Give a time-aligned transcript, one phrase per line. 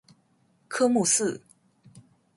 [0.67, 1.39] 科目四